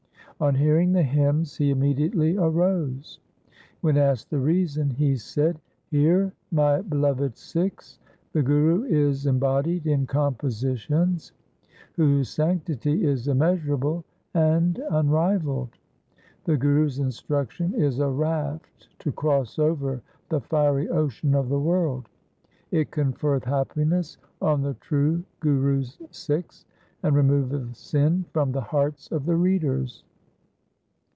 On 0.39 0.55
hearing 0.55 0.91
the 0.91 1.03
hymns 1.03 1.55
he 1.55 1.69
immediately 1.69 2.35
arose. 2.35 3.19
When 3.81 3.95
asked 3.95 4.31
the 4.31 4.39
reason 4.39 4.89
he 4.89 5.15
said,' 5.15 5.61
Hear, 5.91 6.33
my 6.49 6.81
beloved 6.81 7.37
Sikhs, 7.37 7.99
the 8.33 8.41
Guru 8.41 8.85
is 8.85 9.27
embodied 9.27 9.85
in 9.85 10.07
compositions 10.07 11.31
whose 11.93 12.27
sanctity 12.29 13.05
is 13.05 13.27
immeasurable 13.27 14.03
and 14.33 14.79
unrivalled. 14.89 15.77
The 16.45 16.57
Guru's 16.57 16.97
instruction 16.97 17.75
is 17.75 17.99
a 17.99 18.09
raft 18.09 18.89
to 18.97 19.11
cross 19.11 19.59
over 19.59 20.01
the 20.29 20.41
fiery 20.41 20.89
ocean 20.89 21.35
of 21.35 21.49
the 21.49 21.59
world. 21.59 22.09
It 22.71 22.89
con 22.89 23.13
ferreth 23.13 23.43
happiness 23.43 24.17
on 24.41 24.63
the 24.63 24.73
true 24.73 25.23
Guru's 25.39 25.99
Sikhs, 26.09 26.65
and 27.03 27.15
removeth 27.15 27.75
sin 27.75 28.25
from 28.33 28.51
the 28.53 28.61
hearts 28.61 29.07
of 29.11 29.27
the 29.27 29.35
readers. 29.35 30.03